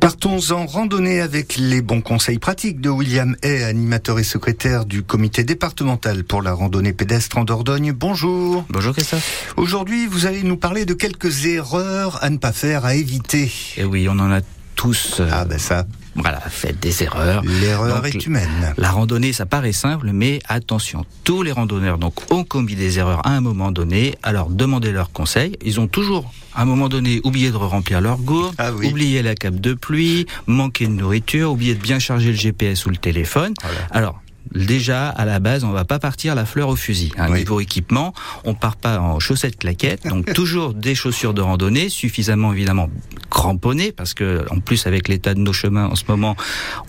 [0.00, 5.02] Partons en randonnée avec les bons conseils pratiques de William Hay, animateur et secrétaire du
[5.02, 7.92] comité départemental pour la randonnée pédestre en Dordogne.
[7.92, 8.64] Bonjour.
[8.68, 9.54] Bonjour Christophe.
[9.56, 13.44] Aujourd'hui, vous allez nous parler de quelques erreurs à ne pas faire, à éviter.
[13.44, 14.40] Et eh oui, on en a
[14.74, 15.20] tous.
[15.20, 15.86] Euh, ah ben ça.
[16.16, 17.42] Voilà, faites des erreurs.
[17.44, 18.74] L'erreur est humaine.
[18.76, 23.26] La randonnée, ça paraît simple, mais attention, tous les randonneurs donc ont commis des erreurs
[23.26, 24.14] à un moment donné.
[24.22, 25.56] Alors demandez leurs conseils.
[25.64, 29.34] Ils ont toujours, à un moment donné, oublié de remplir leur gourde, ah oublié la
[29.34, 33.54] cape de pluie, manqué de nourriture, oublié de bien charger le GPS ou le téléphone.
[33.90, 34.20] Alors
[34.52, 37.12] déjà à la base, on va pas partir la fleur au fusil.
[37.18, 41.88] Hein, Niveau équipement, on part pas en chaussettes claquettes, donc toujours des chaussures de randonnée,
[41.88, 42.90] suffisamment évidemment
[43.30, 46.36] cramponnées, parce que en plus avec l'état de nos chemins en ce moment,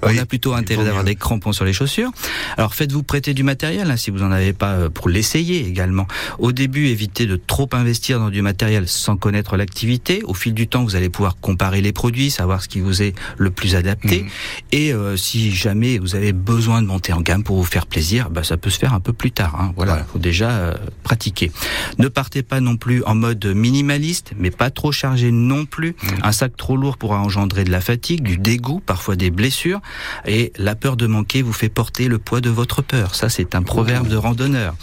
[0.04, 2.12] on a plutôt intérêt d'avoir des crampons sur les chaussures.
[2.58, 6.08] Alors faites-vous prêter du matériel hein, si vous en avez pas euh, pour l'essayer également.
[6.40, 10.22] Au début, évitez de trop investir dans du matériel sans connaître l'activité.
[10.24, 13.16] Au fil du temps, vous allez pouvoir comparer les produits, savoir ce qui vous est
[13.38, 14.24] le plus adapté.
[14.24, 14.28] Mmh.
[14.72, 18.30] Et euh, si jamais vous avez besoin de monter en gamme pour vous faire plaisir,
[18.30, 19.56] bah, ça peut se faire un peu plus tard.
[19.60, 19.72] Hein.
[19.78, 21.52] Voilà, il faut déjà euh, pratiquer.
[22.00, 25.92] Ne partez pas non plus en mode minimaliste, mais pas trop chargé non plus.
[25.92, 26.08] Mmh.
[26.24, 29.80] Un sac trop lourd pourra engendrer de la fatigue, du dégoût, parfois des blessures.
[30.26, 33.14] Et la peur de manquer vous fait porter le poids de votre peur.
[33.14, 34.76] Ça, c'est un proverbe de randonneur.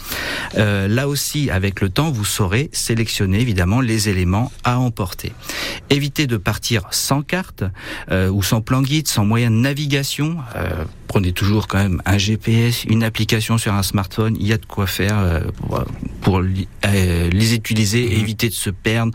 [0.57, 5.33] Euh, là aussi, avec le temps, vous saurez sélectionner évidemment les éléments à emporter.
[5.89, 7.65] Évitez de partir sans carte
[8.09, 10.37] euh, ou sans plan guide, sans moyen de navigation.
[11.13, 12.52] Prenez toujours quand même un GPS,
[12.87, 14.35] une application sur un smartphone.
[14.39, 15.41] Il y a de quoi faire euh,
[16.23, 18.21] pour, euh, les utiliser et mhm.
[18.21, 19.11] éviter de se perdre.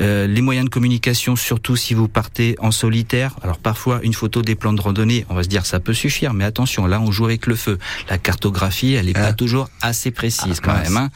[0.00, 3.36] Euh, les moyens de communication, surtout si vous partez en solitaire.
[3.42, 6.32] Alors parfois, une photo des plans de randonnée, on va se dire ça peut suffire,
[6.32, 7.78] mais attention, là on joue avec le feu.
[8.08, 9.32] La cartographie, elle n'est pas ah.
[9.32, 10.96] toujours assez précise ah, quand même.
[10.96, 11.10] Hein.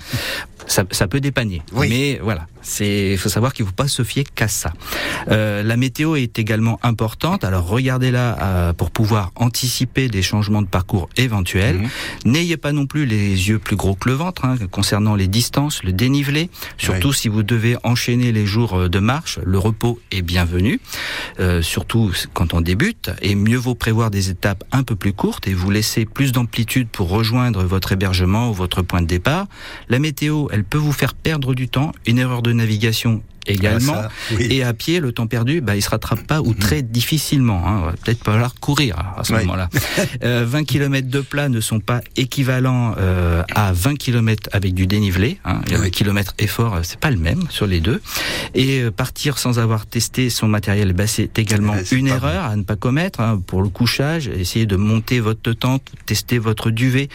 [0.67, 4.25] Ça, ça, peut dépanner, mais voilà, c'est faut savoir qu'il ne faut pas se fier
[4.35, 4.73] qu'à ça.
[5.29, 7.45] Euh, la météo est également importante.
[7.45, 11.79] Alors regardez-la euh, pour pouvoir anticiper des changements de parcours éventuels.
[11.79, 11.89] Mhm.
[12.33, 15.83] N'ayez pas non plus les yeux plus gros que le ventre hein, concernant les distances,
[15.83, 16.49] le dénivelé.
[16.79, 20.81] Surtout si vous devez enchaîner les jours euh, de marche, le repos est bienvenu.
[21.41, 23.11] Euh, surtout quand on débute.
[23.21, 26.89] Et mieux vaut prévoir des étapes un peu plus courtes et vous laisser plus d'amplitude
[26.89, 29.47] pour rejoindre votre hébergement ou votre point de départ.
[29.91, 31.93] La météo, elle peut vous faire perdre du temps.
[32.07, 33.95] Une erreur de navigation également.
[33.97, 37.63] Ah, et à pied, le temps perdu, bah, il se rattrape pas ou très difficilement.
[37.67, 37.93] Hein.
[38.05, 39.69] Peut-être pas falloir courir à ce moment-là.
[40.23, 44.87] Euh, 20 km de plat ne sont pas équivalents euh, à 20 km avec du
[44.87, 45.39] dénivelé.
[45.45, 45.61] Hein.
[45.71, 48.01] Le kilomètre effort, euh, c'est pas le même sur les deux.
[48.55, 52.63] Et euh, partir sans avoir testé son matériel, bah, c'est également une erreur à ne
[52.63, 53.21] pas commettre.
[53.21, 53.41] Hein.
[53.47, 57.09] Pour le couchage, essayez de monter votre tente, tester votre duvet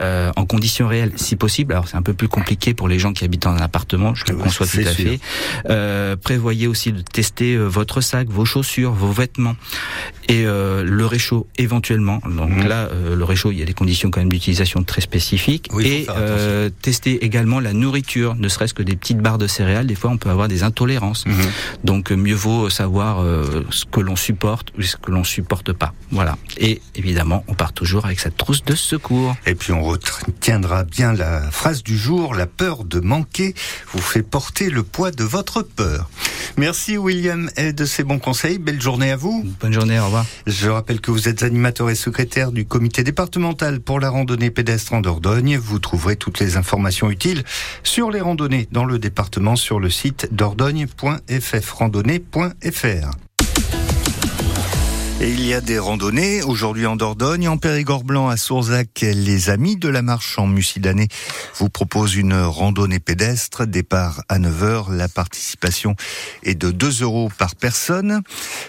[0.00, 1.72] euh, en conditions réelles si possible.
[1.72, 4.36] Alors c'est un peu plus compliqué pour les gens qui habitent un appartement, je le
[4.36, 5.20] conçois tout à fait.
[5.76, 9.56] Euh, prévoyez aussi de tester euh, votre sac, vos chaussures, vos vêtements
[10.28, 12.20] et euh, le réchaud éventuellement.
[12.24, 12.66] Donc mhm.
[12.66, 15.70] là, le réchaud, il y a des conditions quand même d'utilisation très spécifiques.
[15.80, 16.06] et
[16.82, 19.86] tester également la nourriture, ne serait-ce que des petites barres de céréales.
[19.86, 21.26] Des fois, on peut avoir des intolérances.
[21.26, 21.36] Mhm.
[21.84, 23.24] Donc mieux vaut savoir
[23.70, 25.92] ce que l'on supporte ou ce que l'on supporte pas.
[26.10, 26.36] Voilà.
[26.58, 29.36] Et évidemment, on part toujours avec sa trousse de secours.
[29.46, 33.54] Et puis on retiendra bien la phrase du jour la peur de manquer
[33.92, 36.10] vous fait porter le poids de votre peur.
[36.56, 38.58] Merci William et de ces bons conseils.
[38.58, 39.44] Belle journée à vous.
[39.60, 40.24] Bonne journée, au revoir.
[40.46, 44.94] Je rappelle que vous êtes animateur et secrétaire du comité départemental pour la randonnée pédestre
[44.94, 45.58] en Dordogne.
[45.58, 47.44] Vous trouverez toutes les informations utiles
[47.82, 53.25] sur les randonnées dans le département sur le site dordogne.ffrandonnée.fr.
[55.18, 59.00] Et il y a des randonnées aujourd'hui en Dordogne, en Périgord blanc à Sourzac.
[59.00, 61.08] Les amis de la marche en Mucidané
[61.58, 63.66] vous proposent une randonnée pédestre.
[63.66, 64.94] Départ à 9h.
[64.94, 65.96] La participation
[66.42, 68.20] est de 2 euros par personne.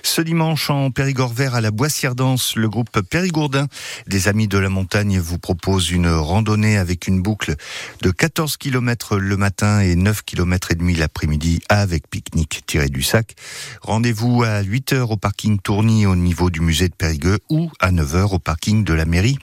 [0.04, 3.68] Ce dimanche en Périgord vert à la Boissière Danse, le groupe Périgourdin
[4.08, 7.56] des amis de la montagne vous propose une randonnée avec une boucle
[8.04, 13.04] de 14 km le matin et 9 km et demi l'après-midi avec pique-nique tiré du
[13.04, 13.36] sac.
[13.82, 18.36] Rendez-vous à 8h au parking Tourny au niveau du musée de Périgueux ou à 9h
[18.36, 19.40] au parking de la mairie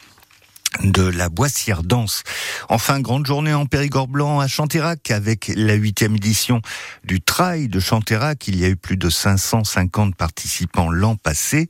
[0.82, 2.24] de la Boissière Danse.
[2.68, 6.60] Enfin, grande journée en Périgord Blanc à Chantérac avec la huitième édition
[7.04, 8.48] du Trail de Chantérac.
[8.48, 11.68] Il y a eu plus de 550 participants l'an passé.